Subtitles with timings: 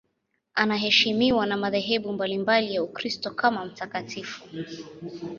[0.55, 4.43] Anaheshimiwa na madhehebu mbalimbali ya Ukristo kama mtakatifu.